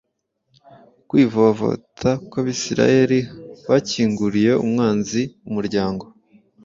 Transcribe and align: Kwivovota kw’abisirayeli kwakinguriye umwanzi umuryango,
Kwivovota 1.09 2.09
kw’abisirayeli 2.29 3.19
kwakinguriye 3.63 4.51
umwanzi 4.63 5.21
umuryango, 5.49 6.05